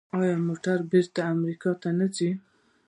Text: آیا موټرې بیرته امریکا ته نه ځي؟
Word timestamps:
آیا 0.19 0.35
موټرې 0.47 0.83
بیرته 0.91 1.21
امریکا 1.33 1.71
ته 1.81 1.89
نه 1.99 2.07
ځي؟ 2.15 2.29